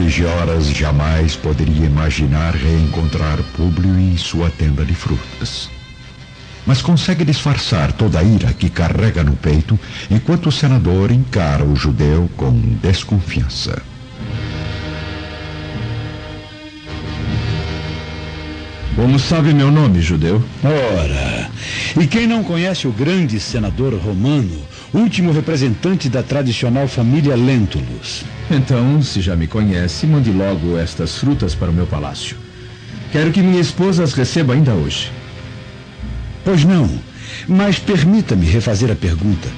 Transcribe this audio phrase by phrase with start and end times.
[0.00, 5.68] de Gioras jamais poderia imaginar reencontrar Públio em sua tenda de frutas.
[6.64, 9.78] Mas consegue disfarçar toda a ira que carrega no peito
[10.10, 12.50] enquanto o senador encara o judeu com
[12.80, 13.82] desconfiança.
[18.96, 20.42] Como sabe meu nome, judeu?
[20.64, 21.50] Ora,
[22.00, 24.62] e quem não conhece o grande senador romano,
[24.92, 28.24] último representante da tradicional família Lentulus?
[28.50, 32.36] Então, se já me conhece, mande logo estas frutas para o meu palácio.
[33.12, 35.10] Quero que minha esposa as receba ainda hoje.
[36.44, 36.88] Pois não,
[37.48, 39.48] mas permita-me refazer a pergunta.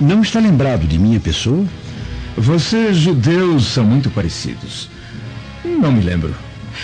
[0.00, 1.64] Não está lembrado de minha pessoa?
[2.36, 4.88] Vocês, judeus, são muito parecidos.
[5.64, 6.34] Não me lembro.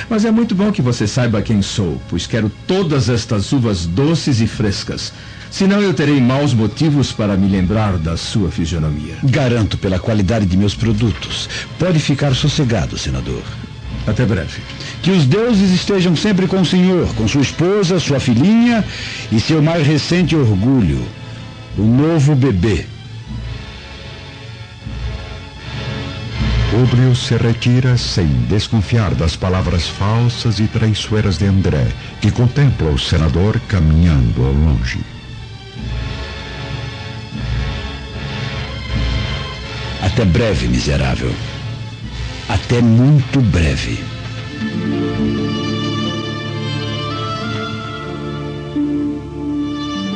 [0.08, 4.40] Mas é muito bom que você saiba quem sou, pois quero todas estas uvas doces
[4.40, 5.12] e frescas.
[5.54, 9.14] Senão eu terei maus motivos para me lembrar da sua fisionomia.
[9.22, 11.48] Garanto pela qualidade de meus produtos.
[11.78, 13.44] Pode ficar sossegado, senador.
[14.04, 14.60] Até breve.
[15.00, 18.84] Que os deuses estejam sempre com o senhor, com sua esposa, sua filhinha
[19.30, 21.06] e seu mais recente orgulho,
[21.78, 22.86] o novo bebê.
[26.72, 31.86] Públio se retira sem desconfiar das palavras falsas e traiçoeiras de André,
[32.20, 35.13] que contempla o senador caminhando ao longe.
[40.14, 41.34] Até breve, miserável.
[42.48, 43.98] Até muito breve.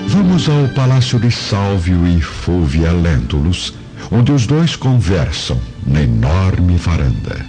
[0.07, 3.75] Vamos ao palácio de Sálvio e Fúvia Lentulus,
[4.13, 7.45] onde os dois conversam na enorme varanda.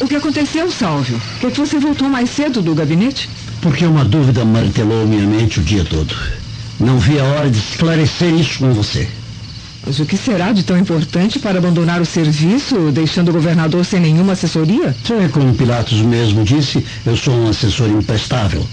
[0.00, 1.20] O que aconteceu, Sálvio?
[1.40, 3.28] Por que você voltou mais cedo do gabinete?
[3.60, 6.14] Porque uma dúvida martelou minha mente o dia todo.
[6.80, 9.06] Não vi a hora de esclarecer isso com você.
[9.86, 14.00] Mas o que será de tão importante para abandonar o serviço, deixando o governador sem
[14.00, 14.94] nenhuma assessoria?
[15.22, 18.66] É como Pilatos mesmo disse, eu sou um assessor imprestável.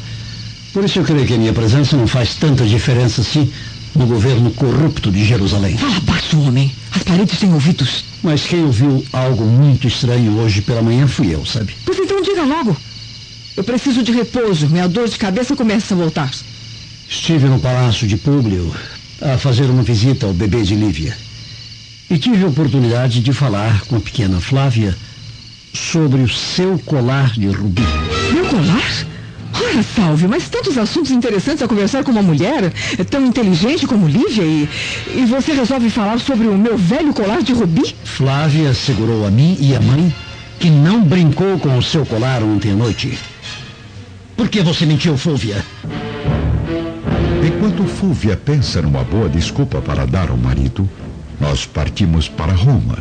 [0.73, 3.51] Por isso eu creio que a minha presença não faz tanta diferença assim
[3.95, 5.78] no governo corrupto de Jerusalém.
[5.78, 6.72] Fala baixo, homem.
[6.91, 8.06] As paredes têm ouvidos.
[8.22, 11.74] Mas quem ouviu algo muito estranho hoje pela manhã fui eu, sabe?
[11.85, 12.75] Pois então diga logo.
[13.56, 14.68] Eu preciso de repouso.
[14.68, 16.29] Minha dor de cabeça começa a voltar.
[17.09, 18.73] Estive no palácio de Públio
[19.22, 21.18] a fazer uma visita ao bebê de Lívia.
[22.09, 24.95] E tive a oportunidade de falar com a pequena Flávia
[25.73, 27.84] sobre o seu colar de rubi.
[28.34, 29.06] Meu colar?
[29.53, 32.72] Ora, Salve, mas tantos assuntos interessantes a conversar com uma mulher
[33.09, 34.69] tão inteligente como Lívia e,
[35.16, 37.95] e você resolve falar sobre o meu velho colar de rubi?
[38.03, 40.13] Flávia assegurou a mim e a mãe
[40.59, 43.18] que não brincou com o seu colar ontem à noite.
[44.35, 45.63] Por que você mentiu, Fúvia?
[47.57, 50.88] Enquanto Fúvia pensa numa boa desculpa para dar ao marido,
[51.40, 53.00] nós partimos para Roma,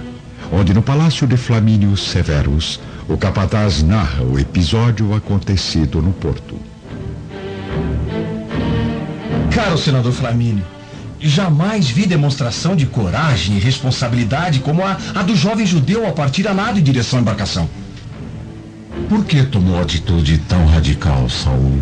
[0.51, 6.59] onde no palácio de Flamínio Severus, o capataz narra o episódio acontecido no porto.
[9.51, 10.65] Caro senador Flamínio,
[11.21, 16.49] jamais vi demonstração de coragem e responsabilidade como a, a do jovem judeu ao partir
[16.49, 17.69] a nado em direção à embarcação.
[19.07, 21.79] Por que tomou atitude tão radical, Saul?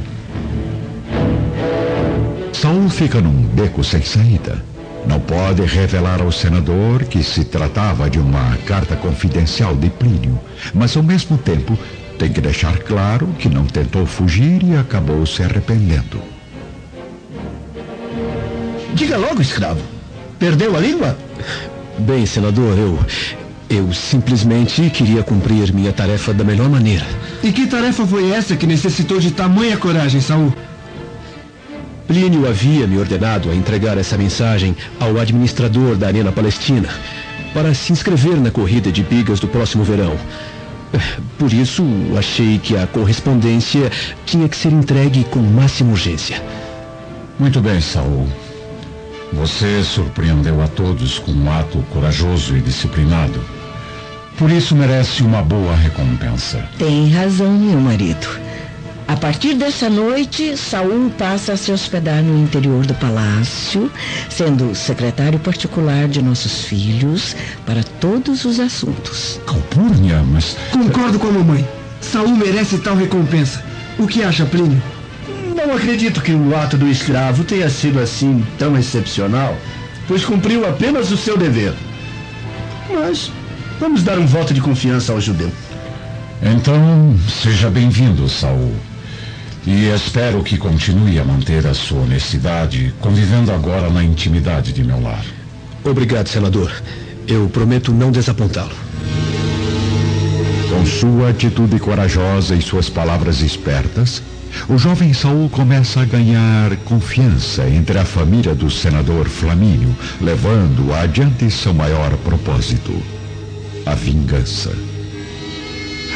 [2.64, 4.64] Saul fica num beco sem saída.
[5.06, 10.40] Não pode revelar ao senador que se tratava de uma carta confidencial de Plínio,
[10.72, 11.78] mas ao mesmo tempo
[12.18, 16.22] tem que deixar claro que não tentou fugir e acabou se arrependendo.
[18.94, 19.82] Diga logo, escravo.
[20.38, 21.18] Perdeu a língua?
[21.98, 22.98] Bem, senador, eu.
[23.68, 27.04] Eu simplesmente queria cumprir minha tarefa da melhor maneira.
[27.42, 30.50] E que tarefa foi essa que necessitou de tamanha coragem, Saul?
[32.06, 36.88] Plínio havia me ordenado a entregar essa mensagem ao administrador da Arena Palestina
[37.54, 40.16] para se inscrever na corrida de bigas do próximo verão.
[41.38, 41.84] Por isso,
[42.16, 43.90] achei que a correspondência
[44.26, 46.42] tinha que ser entregue com máxima urgência.
[47.38, 48.28] Muito bem, Saul.
[49.32, 53.40] Você surpreendeu a todos com um ato corajoso e disciplinado.
[54.38, 56.68] Por isso merece uma boa recompensa.
[56.78, 58.28] Tem razão, meu marido.
[59.06, 63.92] A partir dessa noite, Saul passa a se hospedar no interior do palácio,
[64.30, 67.36] sendo secretário particular de nossos filhos
[67.66, 69.38] para todos os assuntos.
[69.46, 70.56] Calpurnia, mas.
[70.72, 71.68] Concordo com a mamãe.
[72.00, 73.62] Saul merece tal recompensa.
[73.98, 74.82] O que acha, Plínio?
[75.54, 79.56] Não acredito que o ato do escravo tenha sido assim tão excepcional,
[80.08, 81.74] pois cumpriu apenas o seu dever.
[82.90, 83.30] Mas
[83.78, 85.52] vamos dar um voto de confiança ao judeu.
[86.42, 88.74] Então, seja bem-vindo, Saul.
[89.66, 95.00] E espero que continue a manter a sua honestidade, convivendo agora na intimidade de meu
[95.00, 95.24] lar.
[95.82, 96.70] Obrigado, senador.
[97.26, 98.74] Eu prometo não desapontá-lo.
[100.68, 104.22] Com sua atitude corajosa e suas palavras espertas,
[104.68, 111.50] o jovem Saul começa a ganhar confiança entre a família do senador Flamínio, levando adiante
[111.50, 112.92] seu maior propósito:
[113.86, 114.72] a vingança.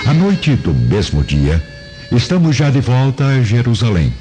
[0.06, 1.62] À noite do mesmo dia,
[2.16, 4.12] estamos já de volta a Jerusalém,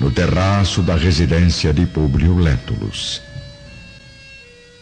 [0.00, 3.22] no terraço da residência de Públio Lentulus.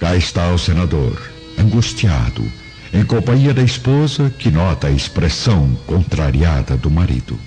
[0.00, 2.50] Cá está o senador, angustiado,
[2.92, 7.38] em companhia da esposa que nota a expressão contrariada do marido.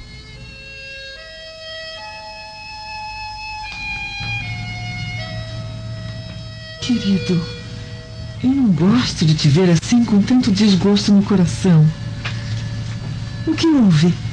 [6.82, 7.42] Querido,
[8.44, 11.88] eu não gosto de te ver assim com tanto desgosto no coração.
[13.48, 14.29] O que houve?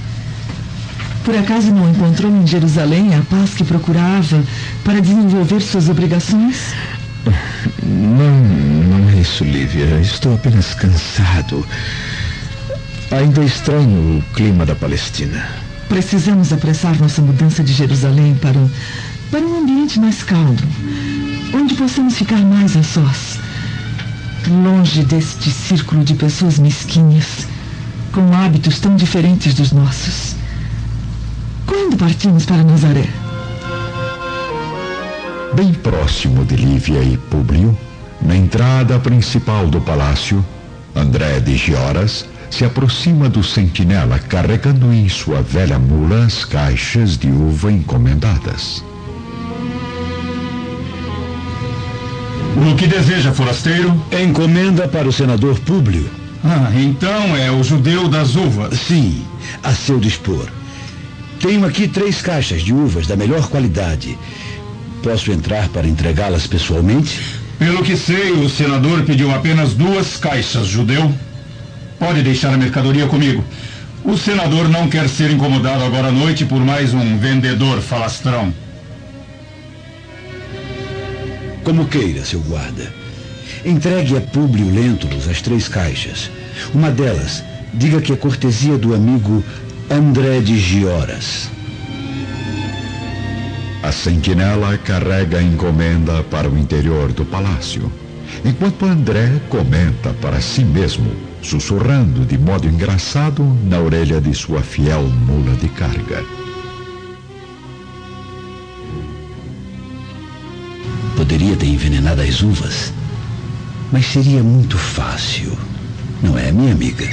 [1.26, 4.44] Por acaso não encontrou em Jerusalém a paz que procurava
[4.84, 6.72] para desenvolver suas obrigações?
[7.82, 8.30] Não,
[8.84, 9.86] não é isso, Lívia.
[10.00, 11.66] Estou apenas cansado.
[13.10, 15.48] Ainda estranho o clima da Palestina.
[15.88, 18.60] Precisamos apressar nossa mudança de Jerusalém para,
[19.28, 20.56] para um ambiente mais calmo
[21.52, 23.40] onde possamos ficar mais a sós,
[24.46, 27.48] longe deste círculo de pessoas mesquinhas,
[28.12, 30.35] com hábitos tão diferentes dos nossos.
[31.76, 33.06] Quando partimos para Nazaré?
[35.52, 37.76] Bem próximo de Lívia e Públio,
[38.22, 40.42] na entrada principal do palácio,
[40.94, 47.28] André de Gioras se aproxima do sentinela carregando em sua velha mula as caixas de
[47.28, 48.82] uva encomendadas.
[52.56, 54.02] O que deseja, forasteiro?
[54.10, 56.08] Encomenda para o senador Públio.
[56.42, 58.80] Ah, então é o judeu das uvas.
[58.80, 59.26] Sim,
[59.62, 60.48] a seu dispor.
[61.46, 64.18] Tenho aqui três caixas de uvas da melhor qualidade.
[65.00, 67.20] Posso entrar para entregá-las pessoalmente?
[67.56, 71.08] Pelo que sei, o senador pediu apenas duas caixas, judeu.
[72.00, 73.44] Pode deixar a mercadoria comigo.
[74.04, 78.52] O senador não quer ser incomodado agora à noite por mais um vendedor falastrão.
[81.62, 82.92] Como queira, seu guarda.
[83.64, 86.28] Entregue a Públio Lentulus as três caixas.
[86.74, 89.44] Uma delas, diga que é cortesia do amigo
[89.88, 91.48] André de Gioras.
[93.84, 97.90] A sentinela carrega a encomenda para o interior do palácio,
[98.44, 101.08] enquanto André comenta para si mesmo,
[101.40, 106.24] sussurrando de modo engraçado na orelha de sua fiel mula de carga.
[111.16, 112.92] Poderia ter envenenado as uvas,
[113.92, 115.56] mas seria muito fácil.
[116.20, 117.06] Não é, minha amiga?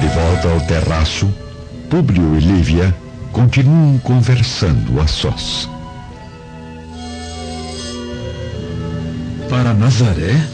[0.00, 1.32] De volta ao terraço,
[1.88, 2.94] Públio e Lívia
[3.32, 5.68] continuam conversando a sós.
[9.48, 10.46] Para Nazaré?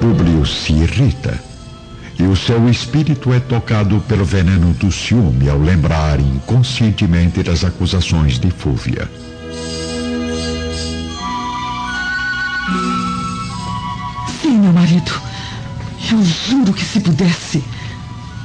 [0.00, 1.40] Públio se irrita
[2.18, 8.38] e o seu espírito é tocado pelo veneno do ciúme ao lembrar inconscientemente das acusações
[8.38, 9.10] de Fúvia.
[14.40, 15.23] Sim, meu marido.
[16.14, 17.64] Eu juro que se pudesse,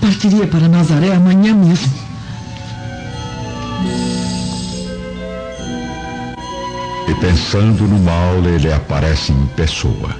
[0.02, 1.94] partiria para Nazaré amanhã mesmo.
[7.08, 10.16] E pensando no mal, ele aparece em pessoa.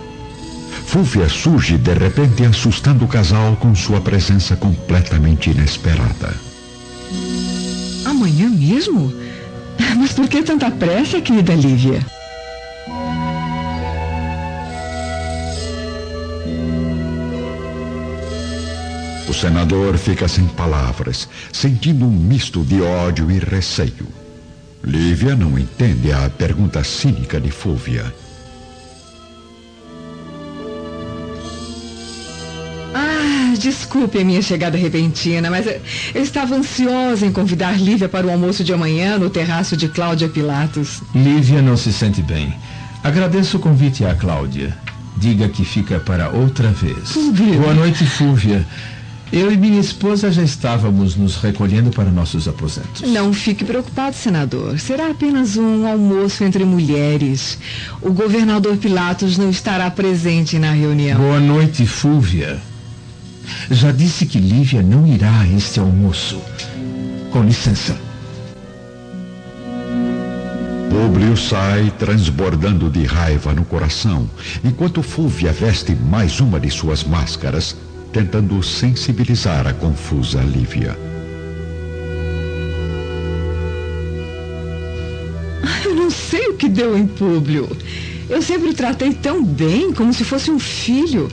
[0.86, 6.36] Fúvia surge de repente assustando o casal com sua presença completamente inesperada.
[8.06, 9.12] Amanhã mesmo?
[9.98, 12.06] Mas por que tanta pressa, querida Lívia?
[19.30, 24.08] O senador fica sem palavras, sentindo um misto de ódio e receio.
[24.84, 28.12] Lívia não entende a pergunta cínica de Fúvia.
[33.60, 38.64] desculpe a minha chegada repentina, mas eu estava ansiosa em convidar Lívia para o almoço
[38.64, 41.02] de amanhã no terraço de Cláudia Pilatos.
[41.14, 42.54] Lívia não se sente bem.
[43.04, 44.76] Agradeço o convite à Cláudia.
[45.18, 47.12] Diga que fica para outra vez.
[47.12, 47.60] Fúvia.
[47.60, 48.66] Boa noite, Fúvia.
[49.32, 53.02] Eu e minha esposa já estávamos nos recolhendo para nossos aposentos.
[53.02, 54.80] Não fique preocupado, senador.
[54.80, 57.60] Será apenas um almoço entre mulheres.
[58.02, 61.20] O governador Pilatos não estará presente na reunião.
[61.20, 62.60] Boa noite, Fúvia.
[63.70, 66.42] Já disse que Lívia não irá a este almoço.
[67.32, 67.96] Com licença.
[70.90, 74.28] Públio sai transbordando de raiva no coração,
[74.64, 77.76] enquanto Fúvia veste mais uma de suas máscaras,
[78.12, 80.98] tentando sensibilizar a confusa Lívia.
[85.86, 87.70] Eu não sei o que deu em Públio.
[88.30, 91.30] Eu sempre o tratei tão bem, como se fosse um filho.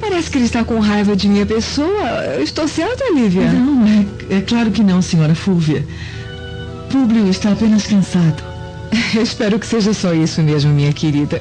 [0.00, 2.08] Parece que ele está com raiva de minha pessoa.
[2.36, 3.50] Eu estou certa, Lívia?
[3.50, 5.84] Não, é, é claro que não, senhora Fúvia.
[6.90, 8.42] Públio está apenas cansado.
[9.14, 11.40] Eu espero que seja só isso mesmo, minha querida.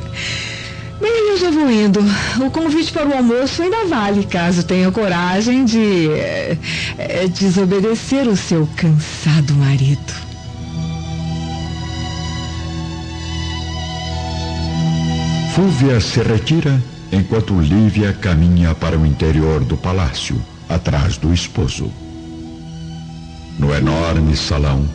[1.34, 2.00] Bem, eu já vou indo.
[2.46, 6.58] O convite para o almoço ainda vale, caso tenha coragem de é,
[6.98, 10.14] é, desobedecer o seu cansado marido.
[15.56, 21.92] Fúvia se retira enquanto Lívia caminha para o interior do palácio, atrás do esposo.
[23.58, 24.88] No enorme salão,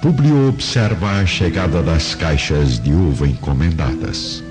[0.00, 4.44] Publio observa a chegada das caixas de uva encomendadas.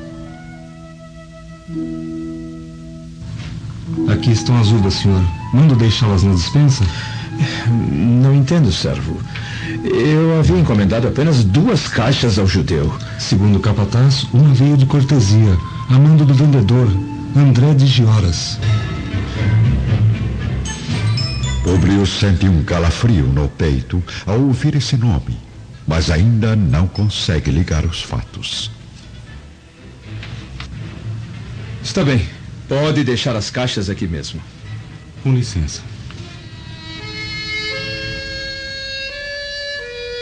[4.08, 5.22] Aqui estão as uvas, senhor.
[5.54, 6.84] Mando deixá-las na dispensa?
[7.68, 9.20] Não entendo, servo.
[9.84, 12.94] Eu havia encomendado apenas duas caixas ao judeu.
[13.20, 15.58] Segundo o capataz, uma veio de cortesia,
[15.90, 16.88] a mando do vendedor,
[17.36, 18.60] André de Gioras.
[21.64, 25.38] Publio sente um calafrio no peito ao ouvir esse nome,
[25.88, 28.72] mas ainda não consegue ligar os fatos.
[31.84, 32.35] Está bem.
[32.68, 34.42] Pode deixar as caixas aqui mesmo.
[35.22, 35.82] Com licença.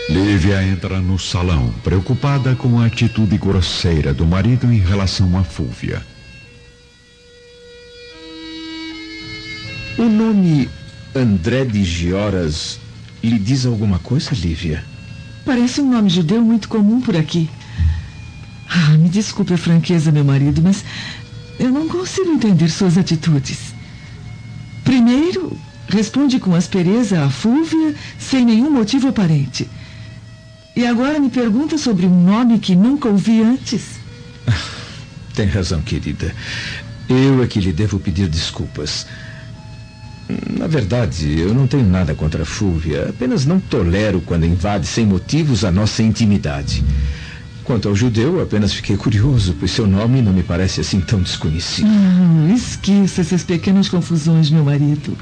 [0.09, 6.05] Lívia entra no salão, preocupada com a atitude grosseira do marido em relação a Fúvia.
[9.97, 10.69] O nome
[11.15, 12.79] André de Gioras
[13.23, 14.83] lhe diz alguma coisa, Lívia?
[15.45, 17.49] Parece um nome judeu muito comum por aqui.
[18.69, 20.83] Ah, me desculpe a franqueza, meu marido, mas
[21.59, 23.73] eu não consigo entender suas atitudes.
[24.83, 25.57] Primeiro,
[25.87, 29.69] responde com aspereza a Fúvia sem nenhum motivo aparente.
[30.75, 33.99] E agora me pergunta sobre um nome que nunca ouvi antes.
[35.35, 36.33] Tem razão, querida.
[37.07, 39.05] Eu é que lhe devo pedir desculpas.
[40.57, 43.09] Na verdade, eu não tenho nada contra a Fúvia.
[43.09, 46.83] Apenas não tolero quando invade sem motivos a nossa intimidade.
[47.63, 51.87] Quanto ao judeu, apenas fiquei curioso, pois seu nome não me parece assim tão desconhecido.
[51.87, 55.17] Ah, esqueça essas pequenas confusões, meu marido.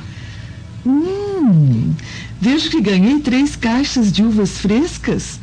[0.83, 1.93] Hum,
[2.39, 5.39] vejo que ganhei três caixas de uvas frescas.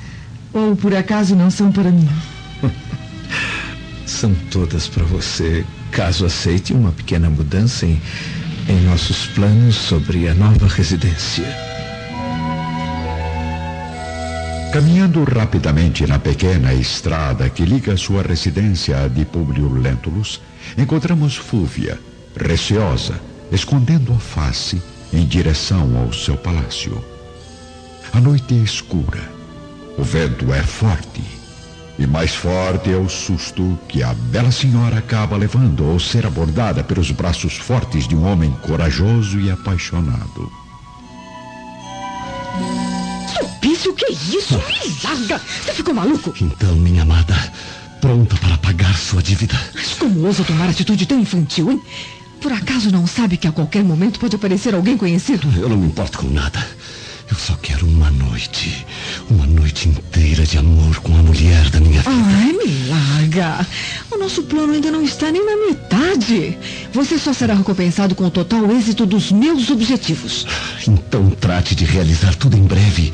[0.53, 2.09] Ou por acaso não são para mim?
[4.07, 8.01] São todas para você, caso aceite uma pequena mudança em,
[8.67, 11.78] em nossos planos sobre a nova residência.
[14.73, 20.43] Caminhando rapidamente na pequena estrada que liga sua residência à de Publio Lentulus,
[20.77, 21.99] encontramos Fúvia,
[22.37, 23.19] receosa,
[23.51, 27.03] escondendo a face em direção ao seu palácio.
[28.13, 29.23] A noite é escura.
[29.97, 31.23] O vento é forte.
[31.99, 36.85] E mais forte é o susto que a bela senhora acaba levando ao ser abordada
[36.85, 40.68] pelos braços fortes de um homem corajoso e apaixonado.
[43.79, 44.55] Sulpício, o que é isso?
[44.55, 45.41] Me larga!
[45.65, 46.35] Você ficou maluco?
[46.41, 47.35] Então, minha amada,
[48.01, 49.59] pronta para pagar sua dívida.
[49.75, 51.81] Mas como ousa tomar atitude tão infantil, hein?
[52.41, 55.49] Por acaso não sabe que a qualquer momento pode aparecer alguém conhecido?
[55.57, 56.65] Eu não me importo com nada.
[57.31, 58.87] Eu só quero uma noite.
[59.29, 62.11] Uma noite inteira de amor com a mulher da minha vida.
[62.11, 63.67] Ai, me larga.
[64.11, 66.57] O nosso plano ainda não está nem na metade.
[66.93, 70.47] Você só será recompensado com o total êxito dos meus objetivos.
[70.87, 73.13] Então trate de realizar tudo em breve.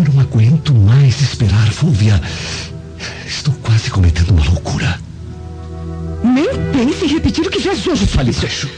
[0.00, 2.18] Eu não aguento mais esperar, Fúvia.
[3.26, 4.98] Estou quase cometendo uma loucura.
[6.24, 8.70] Nem pense em repetir o que fez hoje, Falício.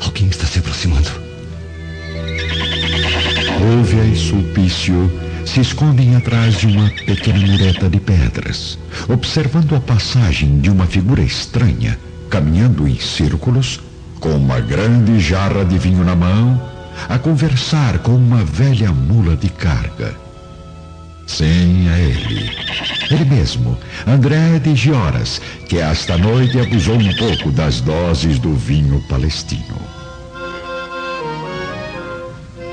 [0.00, 1.10] Alguém está se aproximando.
[3.58, 5.12] Fúvia e Sulpício
[5.44, 11.20] se escondem atrás de uma pequena mureta de pedras, observando a passagem de uma figura
[11.20, 11.98] estranha,
[12.30, 13.80] caminhando em círculos,
[14.18, 16.58] com uma grande jarra de vinho na mão,
[17.06, 20.23] a conversar com uma velha mula de carga.
[21.26, 22.50] Sim, é ele.
[23.10, 29.02] Ele mesmo, André de Gioras, que esta noite abusou um pouco das doses do vinho
[29.08, 29.76] palestino.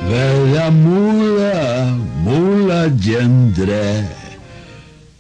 [0.08, 4.06] Velha mula, mula de André.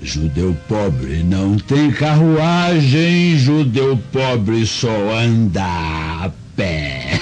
[0.01, 7.19] Judeu pobre não tem carruagem, judeu pobre só anda a pé.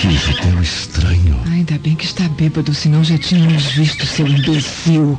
[0.00, 0.83] Que judeu estranho.
[1.74, 5.18] Ainda bem que está bêbado, senão já tínhamos visto, seu imbecil.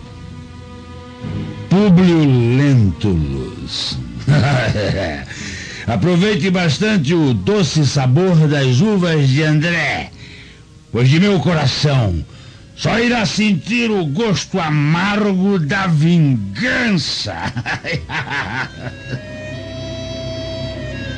[1.70, 2.20] Publio
[2.56, 3.98] Lentulus.
[5.86, 10.12] Aproveite bastante o doce sabor das uvas de André,
[10.94, 12.26] pois de meu coração
[12.74, 17.36] só irá sentir o gosto amargo da vingança.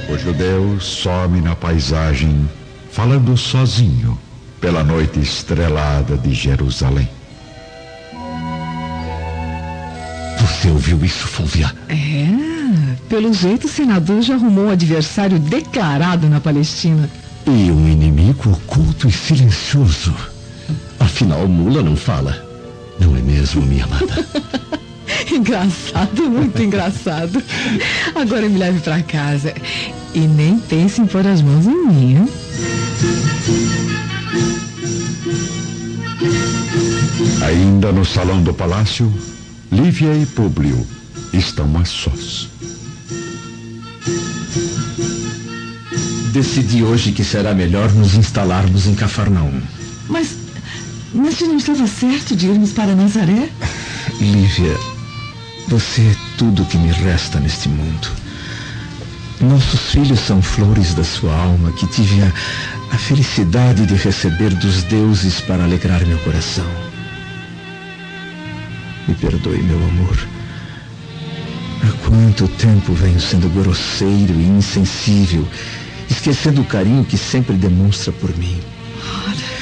[0.10, 2.50] o judeu some na paisagem,
[2.90, 4.18] falando sozinho
[4.60, 7.08] pela noite estrelada de Jerusalém.
[10.40, 11.74] Você ouviu isso, Fulvia?
[11.90, 17.10] É, pelo jeito o senador já arrumou um adversário declarado na Palestina.
[17.46, 20.14] E um inimigo oculto e silencioso.
[21.00, 22.46] Afinal, mula não fala.
[23.00, 24.28] Não é mesmo, minha amada?
[25.32, 27.42] engraçado, muito engraçado.
[28.16, 29.54] Agora me leve para casa.
[30.14, 32.16] E nem pense em pôr as mãos em mim.
[32.16, 32.28] Hein?
[37.46, 39.12] Ainda no salão do palácio,
[39.72, 40.86] Lívia e Públio
[41.34, 42.50] estão a sós.
[46.32, 49.62] Decidi hoje que será melhor nos instalarmos em Cafarnaum.
[50.08, 50.36] Mas
[51.14, 53.50] mas não estava certo de irmos para Nazaré?
[54.20, 54.78] Lívia,
[55.68, 58.08] você é tudo que me resta neste mundo.
[59.40, 62.32] Nossos filhos são flores da sua alma que tive a,
[62.94, 66.87] a felicidade de receber dos deuses para alegrar meu coração.
[69.08, 70.18] Me perdoe, meu amor.
[71.84, 75.48] Há quanto tempo venho sendo grosseiro e insensível,
[76.10, 78.60] esquecendo o carinho que sempre demonstra por mim.
[79.26, 79.58] Ora.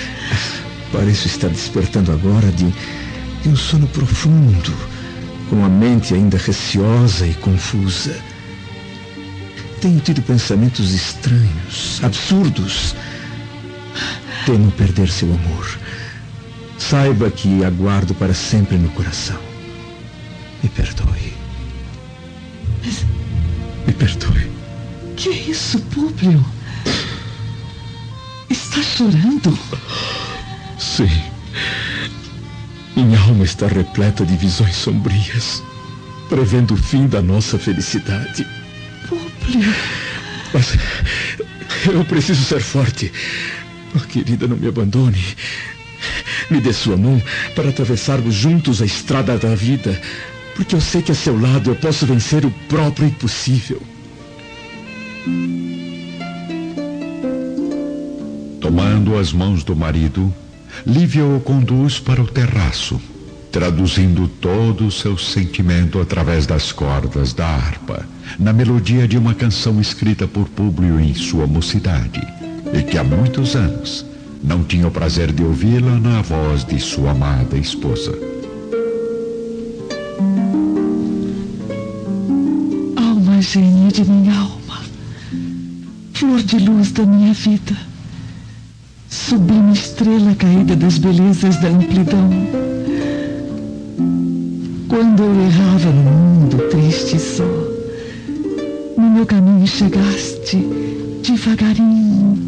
[0.92, 2.74] Pareço estar despertando agora de,
[3.44, 4.74] de um sono profundo,
[5.50, 8.16] com a mente ainda receosa e confusa.
[9.82, 12.96] Tenho tido pensamentos estranhos, absurdos.
[14.46, 15.85] Temo perder seu amor.
[16.89, 19.39] Saiba que aguardo para sempre no coração.
[20.62, 21.34] Me perdoe.
[23.88, 24.51] Me perdoe.
[25.15, 26.46] Que é isso, Públio?
[28.51, 29.58] Está chorando?
[30.77, 31.10] Sim.
[32.96, 35.64] Minha alma está repleta de visões sombrias,
[36.29, 38.46] prevendo o fim da nossa felicidade.
[39.10, 39.74] Públio.
[40.53, 40.77] Mas
[41.92, 43.12] eu preciso ser forte.
[43.96, 45.36] Oh, querida, não me abandone.
[46.50, 47.22] Me dê sua mão
[47.55, 50.00] para atravessarmos juntos a estrada da vida,
[50.55, 53.81] porque eu sei que a seu lado eu posso vencer o próprio impossível.
[58.62, 60.34] Tomando as mãos do marido,
[60.86, 63.01] Lívia o conduz para o terraço,
[63.51, 68.05] traduzindo todo o seu sentimento através das cordas da harpa,
[68.38, 72.22] na melodia de uma canção escrita por Públio em sua mocidade,
[72.74, 74.05] e que há muitos anos
[74.46, 78.18] não tinha o prazer de ouvi-la na voz de sua amada esposa.
[82.96, 84.81] Alma gênia de minha alma,
[86.14, 87.75] flor de luz da minha vida
[89.10, 92.29] sublime estrela caída das belezas da amplidão.
[94.88, 97.44] Quando eu errava no mundo triste e só,
[98.96, 100.58] no meu caminho chegaste
[101.24, 102.45] devagarinho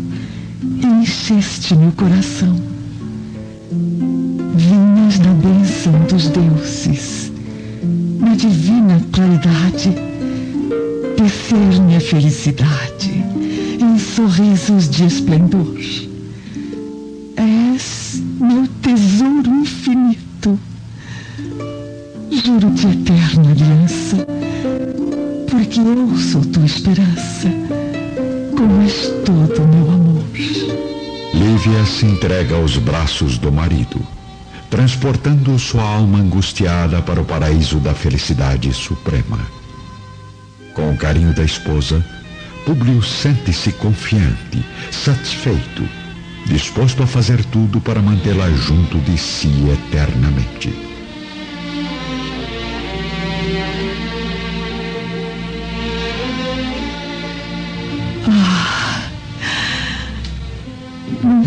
[0.82, 2.56] e encheste meu coração.
[4.56, 7.32] Vinhas na bênção dos deuses,
[8.20, 9.94] na divina claridade,
[11.16, 13.24] tecer minha felicidade
[13.80, 15.78] em sorrisos de esplendor
[18.40, 20.60] meu tesouro infinito.
[22.32, 24.18] Juro de eterna aliança,
[25.50, 27.50] porque eu sou tua esperança,
[28.56, 29.77] como és todo meu
[31.68, 31.78] amor.
[31.78, 34.00] Lívia se entrega aos braços do marido,
[34.70, 39.40] transportando sua alma angustiada para o paraíso da felicidade suprema.
[40.74, 42.04] Com o carinho da esposa,
[42.66, 45.88] Públio sente-se confiante, satisfeito
[46.46, 50.97] disposto a fazer tudo para mantê-la junto de si eternamente.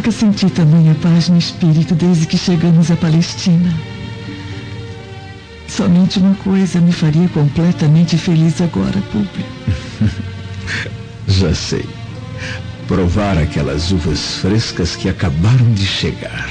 [0.00, 3.70] Nunca senti tamanha paz no espírito desde que chegamos à Palestina.
[5.68, 9.50] Somente uma coisa me faria completamente feliz agora, Público.
[11.28, 11.84] Já sei
[12.88, 16.48] provar aquelas uvas frescas que acabaram de chegar.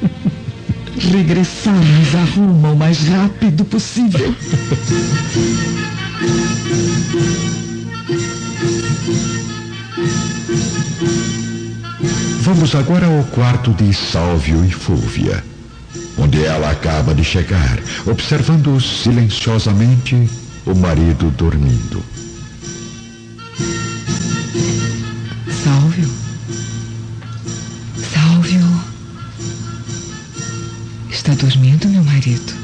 [1.10, 4.34] Regressarmos a Roma o mais rápido possível.
[12.48, 15.44] Vamos agora ao quarto de Sálvio e Fúvia,
[16.16, 20.30] onde ela acaba de chegar, observando silenciosamente
[20.64, 22.02] o marido dormindo.
[31.10, 32.54] está dormindo, meu marido?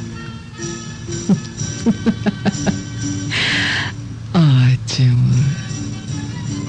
[4.33, 5.35] Ótimo.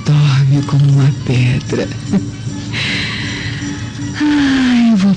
[0.05, 1.87] Dorme como uma pedra.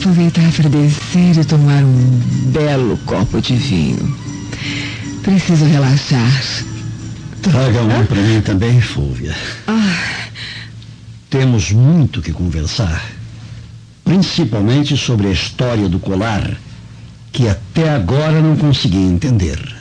[0.09, 4.17] Aproveitar para descer e tomar um belo copo de vinho.
[5.23, 6.43] Preciso relaxar.
[7.43, 9.37] Traga um para mim também, Fúvia.
[11.29, 13.05] Temos muito que conversar.
[14.03, 16.57] Principalmente sobre a história do colar,
[17.31, 19.78] que até agora não consegui entender.